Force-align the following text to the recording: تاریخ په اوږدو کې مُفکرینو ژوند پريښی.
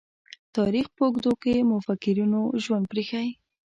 تاریخ 0.55 0.87
په 0.95 1.01
اوږدو 1.07 1.31
کې 1.43 1.67
مُفکرینو 1.69 2.41
ژوند 2.63 2.85
پريښی. 2.91 3.27